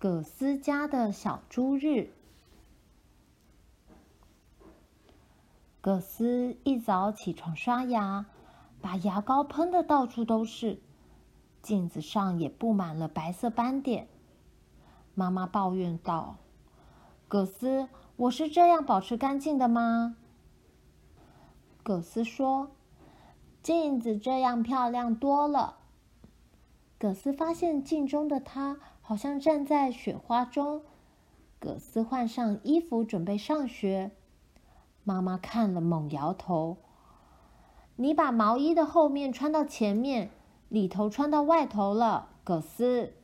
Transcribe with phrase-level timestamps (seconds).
[0.00, 2.10] 葛斯家的小猪日。
[5.82, 8.24] 葛斯一早起床刷牙，
[8.80, 10.80] 把牙膏喷得到处都是，
[11.60, 14.08] 镜子上也布满了白色斑点。
[15.14, 16.36] 妈妈抱怨道
[17.28, 17.86] ：“葛斯，
[18.16, 20.16] 我是这样保持干净的吗？”
[21.84, 22.70] 葛斯说
[23.62, 25.76] ：“镜子这样漂亮多了。”
[26.96, 28.78] 葛斯发现镜中的他
[29.10, 30.82] 好像站在雪花中。
[31.58, 34.12] 葛斯换上衣服准备上学，
[35.02, 36.76] 妈妈看了猛摇头
[37.96, 40.30] ：“你把毛衣的后面穿到前面，
[40.68, 43.14] 里头穿到外头了，葛斯。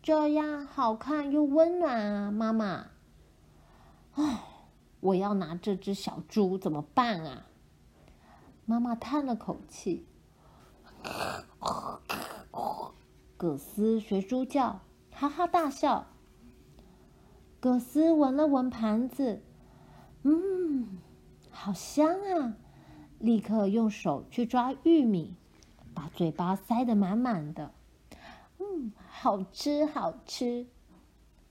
[0.00, 2.90] 这样好看又温暖啊，妈妈。”
[4.14, 4.44] 唉，
[5.00, 7.46] 我要拿这只小猪怎么办啊？
[8.66, 10.06] 妈妈叹了口气。
[13.42, 16.06] 葛斯学猪叫，哈哈大笑。
[17.58, 19.42] 葛斯闻了闻盘子，
[20.22, 21.00] 嗯，
[21.50, 22.54] 好香啊！
[23.18, 25.34] 立刻用手去抓玉米，
[25.92, 27.72] 把嘴巴塞得满满的。
[28.60, 30.68] 嗯，好吃，好吃。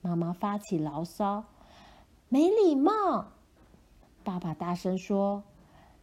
[0.00, 1.44] 妈妈发起牢骚，
[2.30, 3.32] 没礼貌。
[4.24, 5.42] 爸爸大声说：“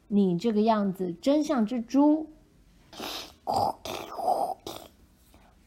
[0.08, 2.30] 你这个样子真像只猪。”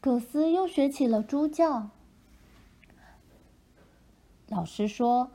[0.03, 1.91] 葛斯又学起了猪叫。
[4.49, 5.31] 老师说：“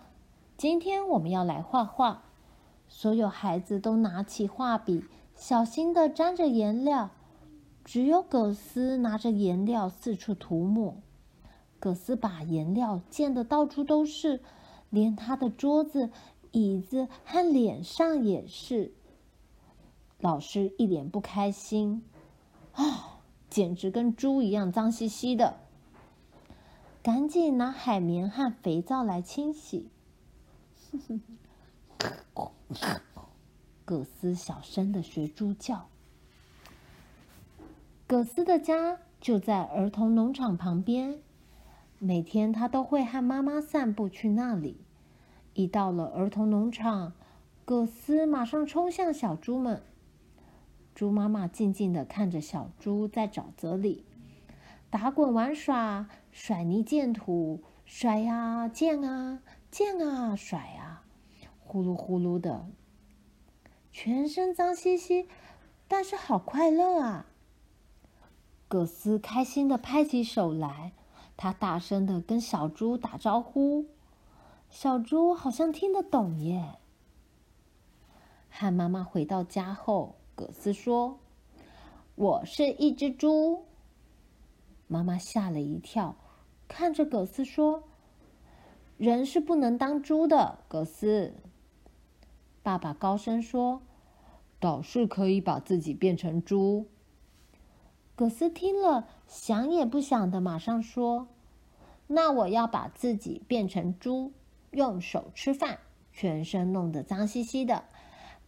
[0.58, 2.24] 今天我们要来画画。”
[2.86, 7.08] 所有孩子都拿起画笔，小心地沾着颜料。
[7.82, 10.96] 只有葛斯拿着颜料四处涂抹。
[11.80, 14.42] 葛斯把颜料溅得到处都是，
[14.90, 16.10] 连他的桌子、
[16.52, 18.92] 椅子和脸上也是。
[20.20, 22.04] 老师一脸不开心。
[22.72, 23.17] 啊，
[23.48, 25.56] 简直跟猪一样脏兮兮的！
[27.02, 29.88] 赶紧拿海绵和肥皂来清洗。
[33.84, 35.88] 葛斯小声的学猪叫。
[38.06, 41.18] 葛斯的家就在儿童农场旁边，
[41.98, 44.80] 每天他都会和妈妈散步去那里。
[45.54, 47.12] 一到了儿童农场，
[47.64, 49.82] 葛斯马上冲向小猪们。
[50.98, 54.04] 猪妈妈静静地看着小猪在沼泽里
[54.90, 61.04] 打滚玩耍，甩泥溅土，甩呀溅啊溅啊甩啊，
[61.60, 62.66] 呼噜呼噜的，
[63.92, 65.28] 全身脏兮兮，
[65.86, 67.26] 但是好快乐啊！
[68.66, 70.90] 葛斯开心地拍起手来，
[71.36, 73.86] 他大声地跟小猪打招呼，
[74.68, 76.74] 小猪好像听得懂耶。
[78.50, 80.17] 和妈妈回到家后。
[80.38, 81.18] 葛斯说
[82.14, 83.64] ：“我是一只猪。”
[84.86, 86.14] 妈妈吓了一跳，
[86.68, 87.82] 看着葛斯说
[88.98, 91.34] ：“人是不能当猪的。”葛斯。
[92.62, 93.82] 爸爸高声说
[94.60, 96.86] ：“倒是可以把自己变成猪。”
[98.14, 101.26] 葛斯听了，想也不想的，马上说
[102.06, 104.30] ：“那我要把自己变成猪，
[104.70, 105.80] 用手吃饭，
[106.12, 107.82] 全身弄得脏兮兮的。”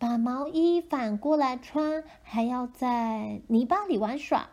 [0.00, 4.49] 把毛衣反过来穿，还要在泥巴里玩耍，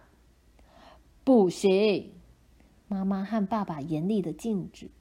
[1.24, 2.12] 不行！
[2.90, 4.91] 妈妈和爸爸严厉的禁止。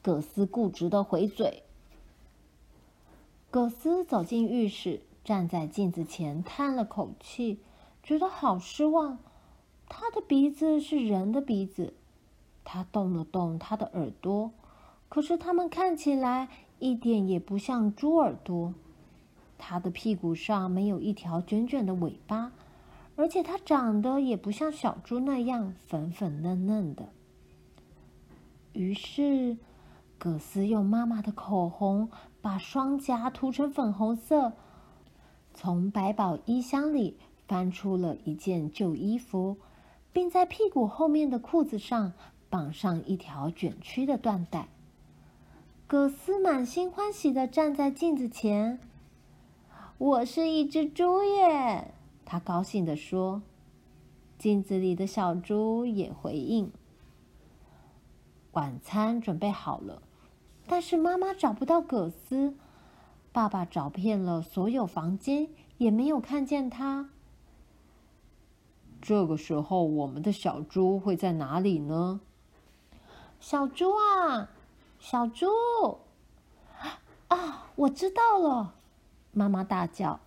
[0.00, 1.64] 葛斯固执的回嘴。
[3.50, 7.60] 葛斯走进浴室，站在镜子前，叹了口气，
[8.02, 9.18] 觉得好失望。
[9.86, 11.92] 他的鼻子是人的鼻子，
[12.64, 14.50] 他动了动他的耳朵，
[15.10, 16.48] 可是他们看起来。
[16.78, 18.74] 一点也不像猪耳朵，
[19.58, 22.52] 它的屁股上没有一条卷卷的尾巴，
[23.16, 27.08] 而且它长得也不像小猪那样粉粉嫩嫩的。
[28.72, 29.56] 于是，
[30.18, 32.10] 葛斯用妈妈的口红
[32.40, 34.52] 把双颊涂成粉红色，
[35.52, 37.16] 从百宝衣箱里
[37.48, 39.56] 翻出了一件旧衣服，
[40.12, 42.12] 并在屁股后面的裤子上
[42.48, 44.68] 绑上一条卷曲的缎带。
[45.88, 48.78] 葛斯满心欢喜地站在镜子前
[49.96, 51.94] ，“我是一只猪耶！”
[52.26, 53.40] 他高兴地说。
[54.36, 56.70] 镜子里的小猪也回应。
[58.52, 60.02] 晚餐准备好了，
[60.66, 62.54] 但是妈妈找不到葛斯，
[63.32, 65.48] 爸爸找遍了所有房间，
[65.78, 67.08] 也没有看见他。
[69.00, 72.20] 这个时候，我们的小猪会在哪里呢？
[73.40, 74.50] 小猪啊！
[74.98, 75.46] 小猪，
[77.28, 77.70] 啊！
[77.76, 78.74] 我知道了，
[79.32, 80.20] 妈妈大叫，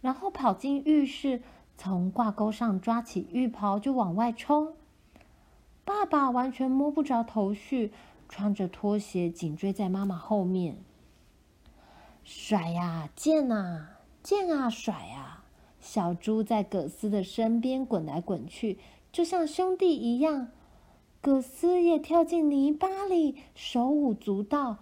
[0.00, 1.42] 然后跑进浴室，
[1.76, 4.74] 从挂钩上抓起浴袍就往外冲。
[5.84, 7.92] 爸爸完全摸不着头绪，
[8.28, 10.78] 穿着拖鞋紧追在妈妈后面，
[12.24, 15.44] 甩呀，溅啊，溅啊，甩啊！
[15.80, 18.78] 小猪在葛斯的身边滚来滚去，
[19.10, 20.48] 就像兄弟一样。
[21.20, 24.78] 葛斯也跳进泥巴里，手舞足蹈，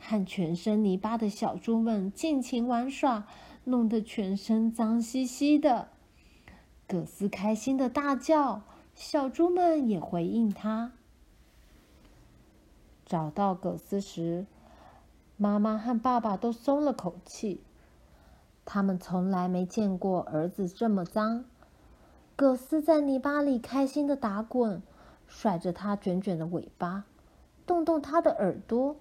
[0.00, 3.26] 和全身泥巴的小猪们尽情玩耍，
[3.64, 5.88] 弄得全身脏兮兮的。
[6.86, 8.62] 葛斯开心的大叫。
[8.94, 10.92] 小猪们也回应他。
[13.06, 14.46] 找到葛斯时，
[15.38, 17.62] 妈妈和爸爸都松了口气。
[18.66, 21.46] 他们从来没见过儿子这么脏。
[22.36, 24.82] 葛斯在泥巴里开心的打滚，
[25.34, 27.04] 甩着它卷卷的尾巴，
[27.66, 28.96] 动动它的耳朵。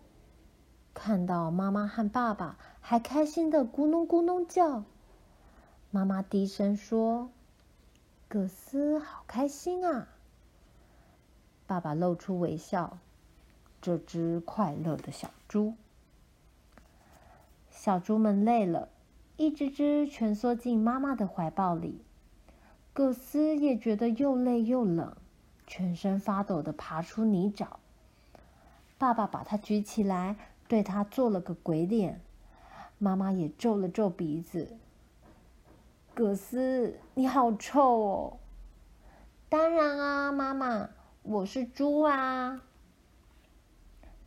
[0.94, 4.86] 看到妈妈和爸爸，还开心的咕哝咕哝叫。
[5.92, 7.30] 妈妈低声说。
[8.30, 10.07] 葛斯好开心啊！
[11.68, 12.98] 爸爸露出微笑。
[13.81, 15.74] 这只快乐的小猪，
[17.69, 18.88] 小猪们累了，
[19.36, 22.00] 一只只蜷缩进妈妈的怀抱里。
[22.94, 25.18] 葛斯也觉得又累又冷，
[25.71, 27.65] 全身发抖的爬出泥沼。
[28.97, 30.35] 爸爸把他举起来，
[30.68, 32.19] 对他做了个鬼脸。
[32.97, 34.75] 妈妈也皱了皱鼻子。
[36.13, 38.38] 葛斯，你好臭哦！
[39.47, 40.89] 当然啊，妈妈，
[41.23, 42.59] 我是猪啊。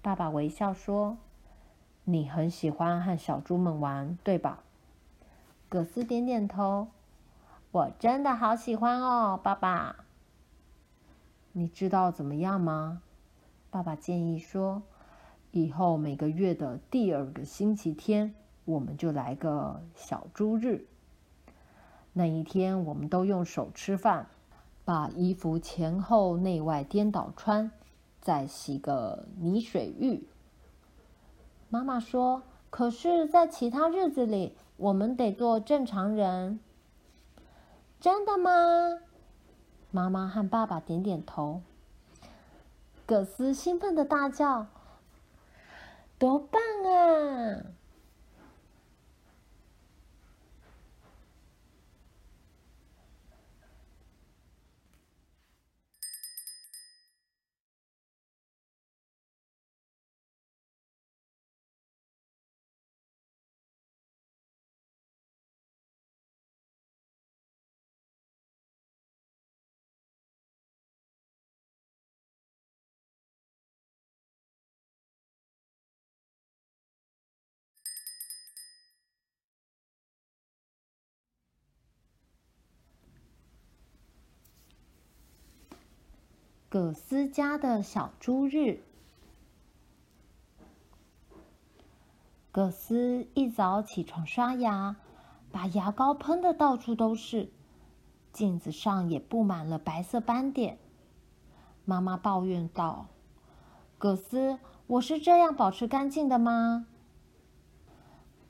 [0.00, 1.19] 爸爸微笑说
[2.05, 4.64] ：“你很喜欢和小猪们玩，对吧？”
[5.69, 6.88] 葛斯点点头
[7.70, 9.96] ：“我真的好喜欢哦，爸爸。”
[11.56, 13.01] 你知道怎么样吗？
[13.71, 14.83] 爸爸建议说
[15.53, 18.35] ：“以后每个月的第二个星期天，
[18.65, 20.89] 我们就来个小猪日。”
[22.12, 24.27] 那一天，我们都用手吃饭，
[24.85, 27.71] 把衣服前后内外颠倒穿，
[28.21, 30.27] 再洗个泥水浴。
[31.69, 36.59] 妈妈说：“可是，在其他日子里，我们得做正常人。”
[38.01, 38.51] 真的吗？
[39.94, 41.62] 妈妈和爸爸点点头。
[43.06, 44.67] 葛斯兴奋的大叫
[46.19, 47.62] ：“多棒啊！”
[86.75, 88.82] 葛斯家的小猪日。
[92.50, 94.97] 葛斯一早起床刷牙，
[95.53, 97.49] 把牙膏喷得到处都是，
[98.32, 100.79] 镜子上也布满了白色斑点。
[101.85, 103.06] 妈妈抱怨道
[103.97, 106.89] ：“葛斯，我是这样保持干净的吗？”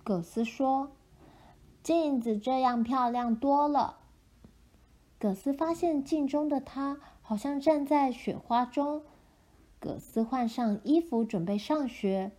[0.02, 0.92] 葛斯说
[1.84, 3.98] ：“镜子这样漂亮多了。”
[5.20, 6.96] 葛斯发现镜中的他。
[7.26, 9.02] 好像站在雪花中，
[9.80, 12.32] 葛斯换上衣服准备上学。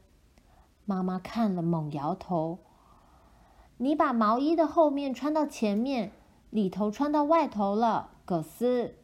[0.85, 2.59] 妈妈看了猛摇头
[3.77, 6.11] ：“你把毛衣的后面穿到前面，
[6.51, 8.95] 里头穿到外头了，葛斯。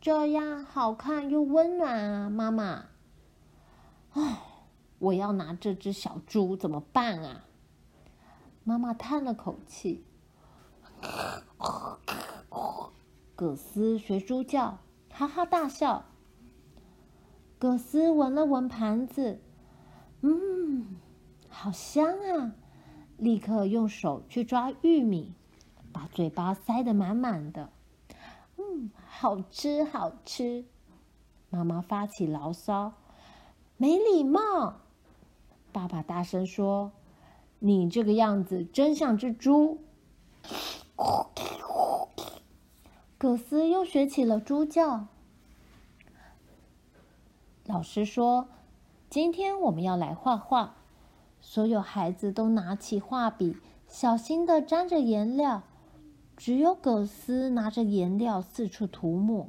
[0.00, 2.84] 这样好看又温暖啊，妈妈。”
[4.14, 4.36] 哦，
[5.00, 7.46] 我要拿这只小猪怎么办啊？
[8.62, 10.04] 妈妈叹了口气。
[13.36, 14.78] 葛斯学猪叫，
[15.10, 16.04] 哈哈大笑。
[17.58, 19.40] 葛斯闻了闻盘子，
[20.20, 20.96] 嗯，
[21.48, 22.52] 好香啊！
[23.16, 25.34] 立刻用手去抓玉米，
[25.92, 27.70] 把嘴巴塞得满满的。
[28.56, 30.64] 嗯，好吃好吃。
[31.50, 32.92] 妈妈发起牢骚，
[33.76, 34.76] 没礼貌。
[35.72, 36.92] 爸爸大声说
[37.58, 39.78] ：“你这个样子真像只猪。”
[43.24, 45.06] 葛斯又学起了猪叫。
[47.64, 48.48] 老师说
[49.08, 50.76] ：“今天我们要来画画。”
[51.40, 53.56] 所有孩子都拿起画笔，
[53.88, 55.62] 小心地沾着颜料。
[56.36, 59.48] 只有葛斯拿着颜料四处涂抹。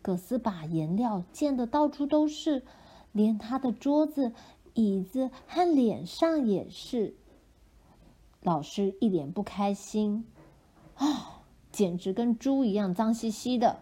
[0.00, 2.62] 葛斯把颜料溅得到处都是，
[3.10, 4.32] 连他的桌子、
[4.74, 7.16] 椅子和脸上也是。
[8.40, 10.24] 老师一脸不开心。
[10.94, 11.40] 啊！
[11.74, 13.80] 简直跟猪一样脏兮兮的。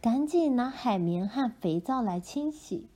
[0.00, 2.88] 赶紧拿海绵和肥皂来清洗。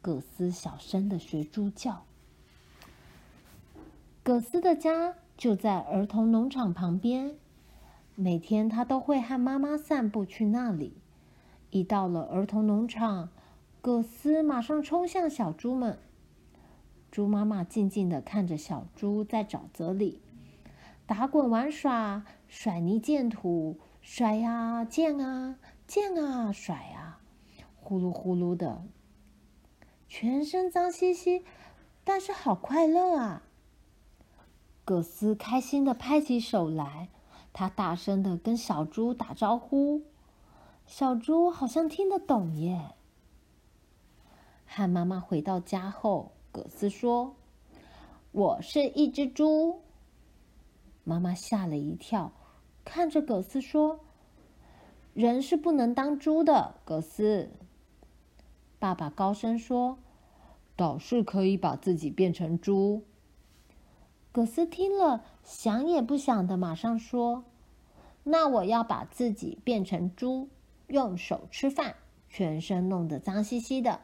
[0.00, 2.04] 葛斯小声的学猪叫。
[4.22, 7.34] 葛斯的家就在儿童农场旁边，
[8.14, 10.96] 每天他都会和妈妈散步去那里。
[11.68, 13.28] 一到了儿童农场，
[13.82, 15.98] 葛斯马上冲向小猪们。
[17.10, 20.20] 猪妈妈静静的看着小猪在沼泽里
[21.06, 27.20] 打滚玩耍，甩泥溅土，甩呀溅啊溅啊甩啊，
[27.80, 28.82] 呼噜呼噜的，
[30.06, 31.44] 全身脏兮兮，
[32.04, 33.42] 但是好快乐啊！
[34.84, 37.08] 葛斯开心的拍起手来，
[37.52, 40.02] 他大声的跟小猪打招呼，
[40.86, 42.92] 小猪好像听得懂耶。
[44.66, 47.36] 和妈妈回到家后，葛斯说
[48.32, 49.80] ：“我是一只猪。”
[51.04, 52.32] 妈妈吓了一跳，
[52.84, 54.00] 看着葛斯说
[55.14, 57.48] ：“人是不能当猪的。”葛斯。
[58.80, 59.98] 爸爸高声说
[60.74, 63.04] ：“倒是可以把自己变成猪。”
[64.32, 67.44] 葛斯听了，想也不想的，马上说
[68.24, 70.48] ：“那我要把自己变成猪，
[70.88, 71.94] 用手吃饭，
[72.28, 74.00] 全身弄得脏兮兮的，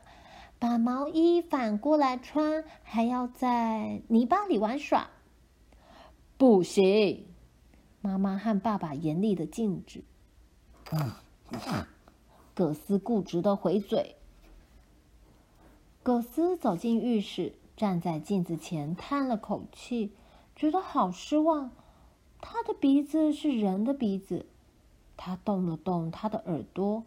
[0.65, 5.11] 把毛衣反过来穿，还要在泥巴里玩耍。”
[6.39, 7.27] 不行！
[8.01, 10.03] 妈妈和爸爸严厉的禁止。
[12.55, 14.17] 葛斯固执的回嘴。
[16.03, 20.15] 葛斯走进浴室，站在镜子前，叹了口气。
[20.57, 21.73] 觉得好失望，
[22.41, 24.47] 他的鼻子是人的鼻子，
[25.15, 27.05] 他动了动他的耳朵，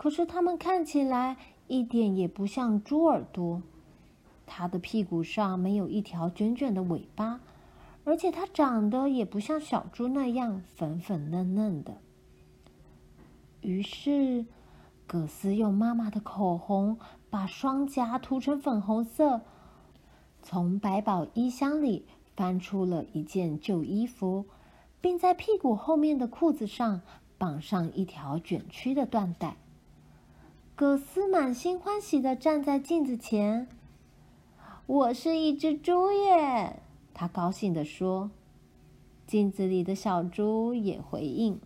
[0.00, 1.36] 可是它们看起来
[1.68, 3.60] 一点也不像猪耳朵。
[4.46, 7.38] 它的屁股上没有一条卷卷的尾巴，
[8.04, 11.98] 而且它长得也不像小猪那样粉粉嫩嫩的。
[13.60, 14.46] 于是，
[15.06, 19.42] 葛斯用妈妈的口红把双颊涂成粉红色，
[20.42, 22.06] 从百宝衣箱里。
[22.34, 24.46] 翻出了一件旧衣服，
[24.98, 27.02] 并在屁股后面的裤子上
[27.36, 29.58] 绑上一条卷曲的缎带。
[30.80, 33.68] 葛斯满心欢喜地站在镜子前
[34.86, 36.80] ：“我是一只猪耶！”
[37.12, 38.30] 他高兴地说。
[39.26, 41.60] 镜子里的小猪也回应。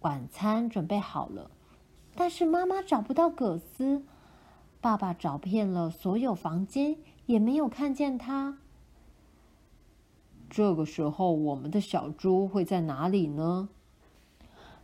[0.00, 1.50] 晚餐准备好了，
[2.14, 4.04] 但是妈妈找不到葛斯，
[4.82, 8.58] 爸爸找遍了所有房间，也没有看见他。
[10.50, 13.70] 这个时候，我们的小猪会在哪里呢？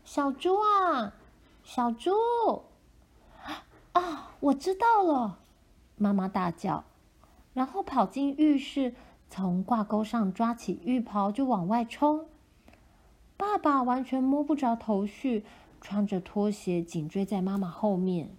[0.06, 1.12] 小猪啊，
[1.66, 2.12] 小猪！
[3.92, 5.40] 啊，我知道了！
[5.96, 6.84] 妈妈大叫，
[7.54, 8.94] 然后跑进浴室，
[9.28, 12.26] 从挂钩上抓起浴袍就往外冲。
[13.36, 15.44] 爸爸完全摸不着头绪，
[15.80, 18.30] 穿着拖鞋紧追在妈妈后面，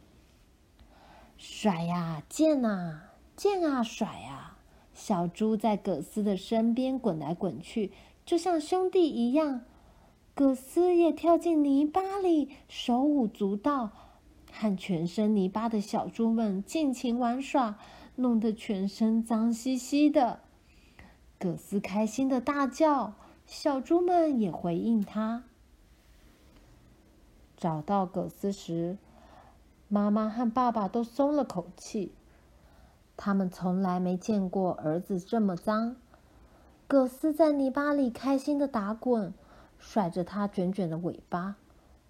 [1.37, 4.57] 甩呀，溅啊，溅啊，甩啊！
[4.93, 7.91] 小猪在葛斯的身边滚来滚去，
[8.25, 9.65] 就像兄弟一样。
[10.37, 13.89] 葛斯也跳进泥巴里，手舞足蹈，
[14.51, 17.79] 和全身泥巴的小猪们尽情玩耍，
[18.17, 20.41] 弄得全身脏兮兮的。
[21.39, 23.15] 葛斯开心的大叫，
[23.47, 25.43] 小猪们也回应他。
[27.57, 28.99] 找到葛斯时，
[29.87, 32.11] 妈妈和爸爸都松了口气。
[33.15, 35.95] 他们从来没见过儿子这么脏。
[36.87, 39.33] 葛斯在泥巴里开心的打滚，
[39.79, 41.55] 甩着它卷卷的尾巴，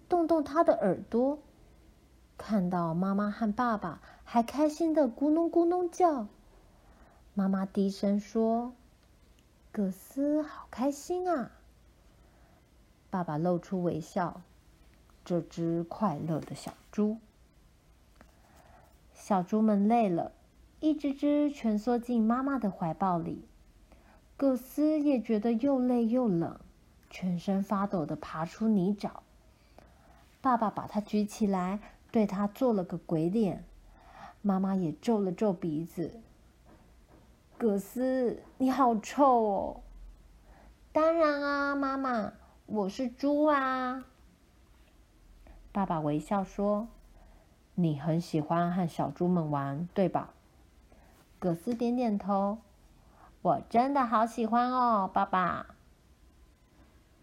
[0.08, 1.38] 动动它的耳朵。
[2.36, 6.26] 看到妈妈和爸爸，还开心的咕哝咕哝叫。
[7.34, 8.72] 妈妈低声说
[9.72, 11.50] ：“葛斯好开心啊！”
[13.10, 14.42] 爸爸露出微笑。
[15.24, 17.18] 这只快乐的小猪。
[19.12, 20.32] 小猪们累了。
[20.80, 23.44] 一只只蜷缩进妈妈的怀抱里，
[24.36, 26.60] 葛斯也觉得又累又冷，
[27.10, 29.10] 全身发抖的爬出泥沼。
[30.40, 33.64] 爸爸把他举起来，对他做了个鬼脸。
[34.40, 36.20] 妈妈也皱了皱鼻子。
[37.56, 39.80] 葛斯，你好臭哦！
[40.92, 42.32] 当然啊，妈妈，
[42.66, 44.04] 我是猪啊。
[45.72, 46.86] 爸爸微笑说
[47.74, 50.34] ：“你很喜欢和小猪们玩，对吧？”
[51.40, 52.58] 葛斯点点头，
[53.42, 55.66] 我真的好喜欢哦，爸爸。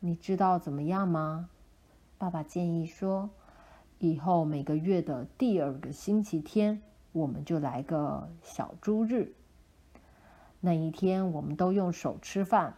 [0.05, 1.49] 你知道怎么样吗？
[2.19, 3.27] 爸爸建议说，
[3.97, 6.79] 以后每个月的第二个星期天，
[7.11, 9.33] 我们就来个小猪日。
[10.59, 12.75] 那一天，我们都用手吃饭，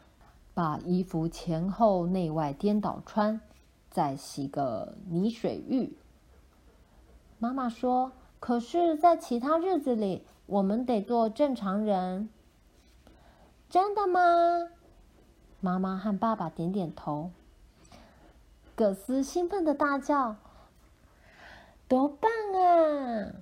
[0.53, 3.41] 把衣服前后内外颠倒穿，
[3.89, 5.98] 再洗个泥水浴。
[7.39, 12.29] 妈妈说：“可是，在其他日子里，我们得做正常人。”
[13.67, 14.22] 真的吗？
[15.59, 17.31] 妈妈和爸爸点点头。
[18.75, 20.35] 葛斯兴奋的大叫
[21.87, 23.33] ：“多棒啊！”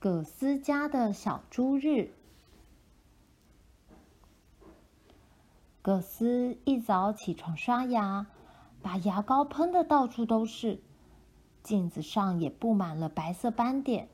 [0.00, 2.12] 葛斯家的小猪日。
[5.82, 8.28] 葛斯一早起床刷牙，
[8.80, 10.80] 把牙膏喷得到处都是，
[11.64, 14.08] 镜子上也布满了白色斑点。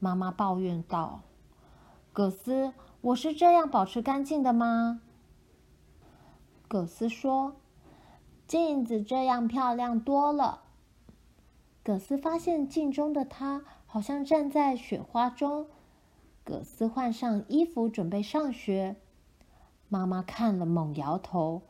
[0.00, 1.20] 妈妈抱怨道
[2.12, 2.72] ：“葛斯，
[3.02, 5.00] 我是这样保持干净的吗？”
[6.66, 7.54] 葛斯说
[8.48, 10.62] ：“镜子这样漂亮多了。”
[11.84, 13.62] 葛斯发现镜中的他。
[13.92, 15.66] 好像站在雪花中。
[16.44, 18.96] 葛斯换上衣服，准备上学。
[19.90, 21.60] 妈妈看了，猛摇头：“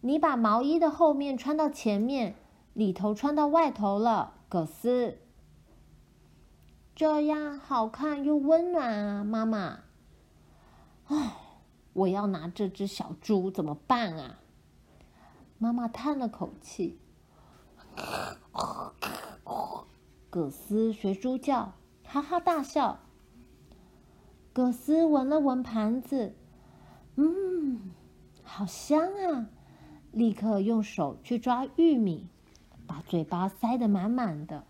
[0.00, 2.34] 你把毛衣的后面穿到前面，
[2.72, 5.18] 里头穿到外头了，葛斯。
[6.94, 9.80] 这样好看又温暖啊，妈妈。”
[11.08, 11.32] 哦，
[11.92, 14.38] 我要拿这只小猪怎么办啊？
[15.58, 16.98] 妈妈叹了口气。
[20.32, 23.00] 葛斯学猪叫，哈哈大笑。
[24.54, 26.34] 葛斯闻了闻盘子，
[27.16, 27.92] 嗯，
[28.42, 29.50] 好香啊！
[30.10, 32.26] 立刻用手去抓玉米，
[32.86, 34.64] 把嘴巴塞得满满的。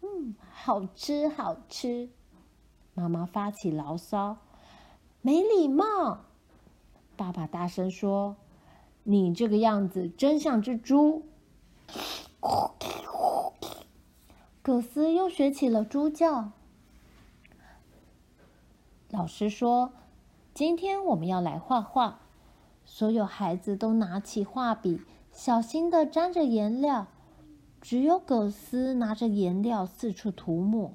[0.00, 2.10] 嗯，好吃好吃。
[2.94, 4.38] 妈妈发起牢骚，
[5.20, 6.24] 没礼貌。
[7.16, 8.34] 爸爸大声说
[9.04, 11.22] ：“你这个样子真像只猪。”
[14.62, 16.52] 葛斯又学起了猪叫。
[19.10, 19.92] 老师说
[20.54, 22.20] ：“今天我们要来画画。”
[22.86, 25.00] 所有孩子都拿起画笔，
[25.32, 27.08] 小心地沾着颜料。
[27.80, 30.92] 只有葛斯拿着颜料四处涂抹。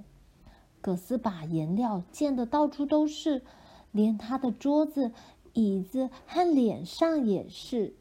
[0.79, 3.43] 葛斯把颜料溅得到处都是，
[3.91, 5.11] 连他的桌子、
[5.51, 7.93] 椅子和脸上也是。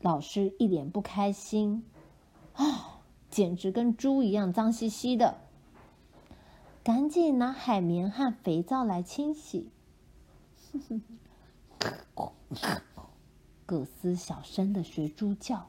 [0.00, 1.84] 老师一脸不开心。
[2.54, 2.95] 啊！
[3.36, 5.36] 简直跟猪一样脏兮兮的，
[6.82, 9.68] 赶紧拿海绵和肥皂来清洗。
[13.66, 15.68] 葛斯小声的学猪叫。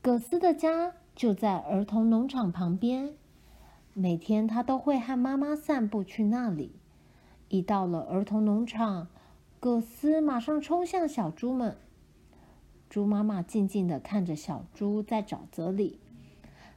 [0.00, 3.12] 葛斯的家就在儿童农场旁边，
[3.92, 6.76] 每天他都会和妈妈散步去那里。
[7.48, 9.08] 一到了儿童农场，
[9.58, 11.76] 葛斯马上冲向小猪们。
[12.90, 16.00] 猪妈妈静静地看着小猪在沼泽里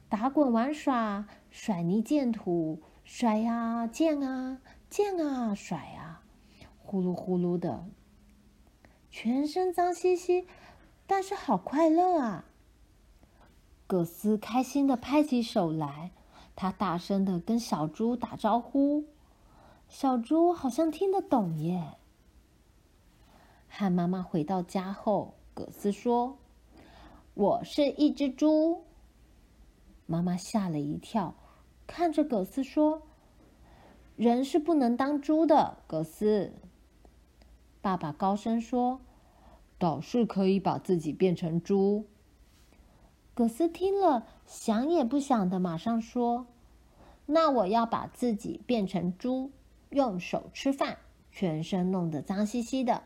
[0.08, 6.22] 打滚玩耍，甩泥溅土，甩呀溅啊溅啊甩啊，
[6.78, 7.84] 呼噜呼噜的，
[9.10, 10.46] 全身脏兮兮，
[11.08, 12.44] 但是好快乐啊！
[13.88, 16.12] 葛斯开心地拍起手来，
[16.54, 19.06] 他大声地跟小猪打招呼，
[19.88, 21.94] 小猪好像听得懂耶。
[23.68, 25.34] 和妈妈回到家后。
[25.54, 26.36] 葛斯说
[27.34, 28.82] ：“我是一只猪。”
[30.04, 31.34] 妈妈吓了一跳，
[31.86, 33.02] 看着葛斯说
[34.16, 36.52] ：“人是不能当猪的。”葛斯。
[37.80, 39.00] 爸爸高声说
[39.78, 42.04] ：“倒是可以把自己变成猪。”
[43.32, 46.46] 葛斯听了，想也不想的，马上说
[47.26, 49.52] ：“那我要把自己变成猪，
[49.90, 50.98] 用手吃饭，
[51.30, 53.04] 全身弄得脏兮兮的。”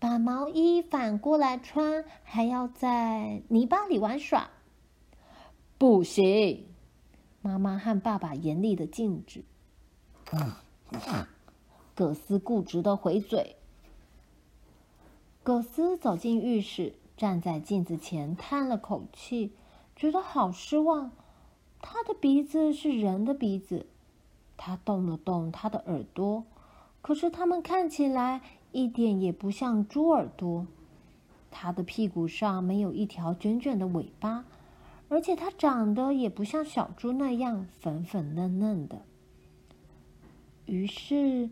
[0.00, 4.48] 把毛衣反过来穿，还要在泥巴里玩耍，
[5.76, 6.66] 不行！
[7.42, 9.42] 妈妈和爸爸严厉的禁止。
[11.94, 13.56] 葛斯固执的回嘴。
[15.42, 19.52] 葛斯走进浴室，站在镜子前，叹了口气，
[19.96, 21.10] 觉得好失望。
[21.80, 23.86] 他的鼻子是人的鼻子，
[24.56, 26.44] 他动了动他的耳朵，
[27.02, 28.42] 可是他们看起来。
[28.78, 30.64] 一点也不像猪耳朵，
[31.50, 34.44] 它的屁股上没有一条卷卷的尾巴，
[35.08, 39.02] 而且它长得也不像小猪那样粉粉嫩嫩的。
[40.66, 41.50] 于是，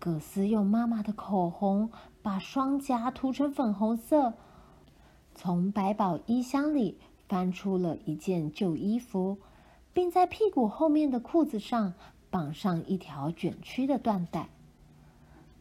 [0.00, 1.88] 葛斯用妈妈的口红
[2.20, 4.34] 把双颊涂成粉红色，
[5.36, 6.98] 从百宝衣箱里
[7.28, 9.38] 翻出了一件旧衣服，
[9.92, 11.94] 并在屁股后面的裤子上
[12.28, 14.48] 绑上一条卷曲的缎带。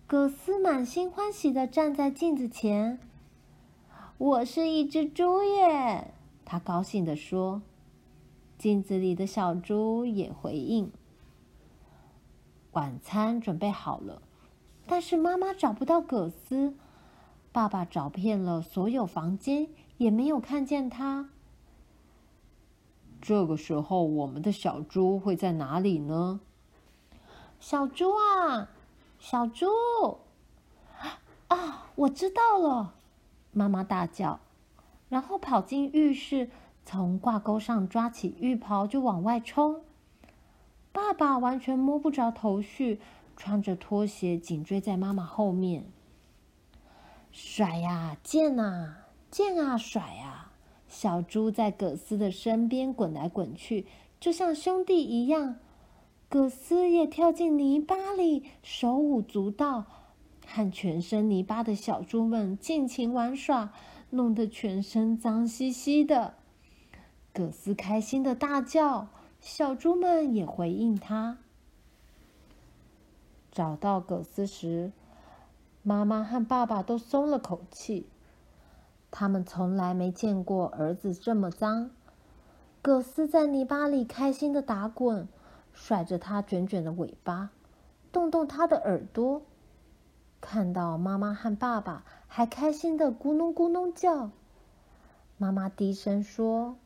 [0.07, 2.99] 葛斯满心欢喜地站在镜子前。
[4.19, 6.13] “我是一只猪耶！”
[6.45, 7.63] 他高兴地说。
[8.57, 10.91] 镜子里的小猪也回应。
[12.73, 14.21] 晚餐准备好了，
[14.85, 16.75] 但是妈妈找不到葛斯，
[17.51, 21.29] 爸爸找遍了所有房间，也没有看见他。
[23.19, 26.39] 这个时候，我们的小猪会在哪里呢？
[27.59, 28.69] 小猪啊，
[29.27, 29.65] 小猪！
[31.47, 32.93] 啊，我知道了！
[33.53, 34.39] 妈妈大叫，
[35.09, 36.51] 然后跑进浴室，
[36.85, 39.81] 从挂钩上抓起浴袍就往外冲。
[40.91, 43.01] 爸爸完全摸不着头绪，
[43.35, 45.85] 穿着拖鞋紧追在妈妈后面，
[47.31, 50.51] 甩呀，溅啊，溅啊，甩啊！
[50.87, 53.87] 小猪在葛斯的身边滚来滚去，
[54.19, 55.55] 就像兄弟一样。
[56.29, 59.85] 葛斯也跳进泥巴里，手舞足蹈，
[60.45, 63.71] 和全身泥巴的小猪们尽情玩耍，
[64.09, 66.35] 弄得全身脏兮兮的。
[67.33, 69.07] 葛斯开心的大叫。
[69.41, 71.37] 小猪们也回应他。
[73.51, 74.91] 找到葛斯时，
[75.83, 78.07] 妈妈和爸爸都松了口气。
[79.11, 81.91] 他们从来没见过儿子这么脏。
[82.81, 85.27] 葛斯在泥巴里开心的打滚，
[85.75, 87.51] 甩着它卷卷的尾巴，
[88.11, 89.43] 动动它的耳朵。
[90.41, 94.31] 看到妈妈和爸爸，还开心的咕哝咕哝叫。
[95.37, 96.77] 妈妈低声说。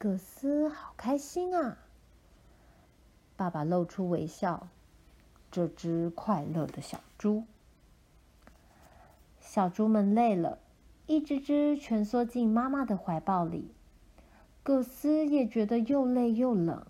[0.00, 1.76] 葛斯好开心啊！
[3.36, 4.68] 爸爸露出微笑。
[5.50, 7.42] 这只快乐的小猪，
[9.40, 10.58] 小猪们累了，
[11.06, 13.72] 一只只蜷缩进妈妈的怀抱里。
[14.62, 16.86] 葛斯也觉得又累又冷，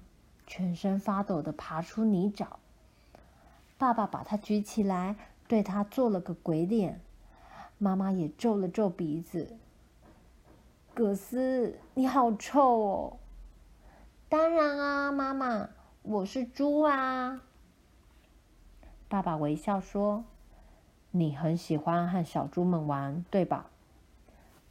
[0.48, 2.46] 全身发抖的爬出泥沼。
[3.76, 5.14] 爸爸把他举起来，
[5.46, 7.00] 对他做了个鬼脸。
[7.76, 9.56] 妈妈也皱了皱鼻子。
[10.94, 13.16] 葛斯，你好臭哦！
[14.28, 15.68] 当然啊，妈妈，
[16.02, 17.42] 我是猪啊。
[19.08, 20.24] 爸爸微笑说
[21.12, 23.66] ：“你很喜欢和小猪们玩，对吧？”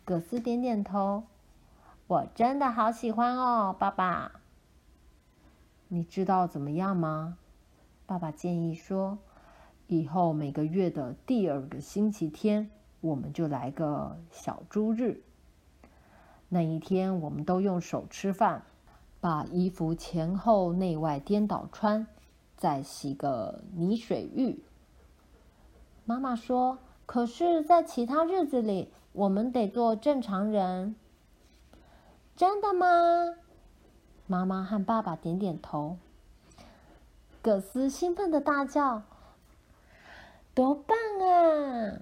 [0.03, 1.23] 葛斯点点头
[2.07, 4.41] ：“我真的好喜欢哦，爸爸。”
[5.89, 7.37] 你知道怎么样吗？
[8.05, 9.17] 爸爸建议说
[9.87, 12.69] ：“以后每个月的第二个星期天，
[12.99, 15.23] 我们就来个小猪日。”
[16.49, 18.63] 那一天，我们都用手吃饭，
[19.19, 22.07] 把衣服前后内外颠倒穿，
[22.55, 24.63] 再洗个泥水浴。
[26.05, 30.95] 妈妈说：“可是，在其他日子里，我们得做正常人。”
[32.35, 32.85] 真的吗？
[34.27, 35.97] 妈妈和爸爸点点头。
[37.41, 39.03] 葛斯兴奋的大叫
[40.53, 41.97] ：“多棒啊！”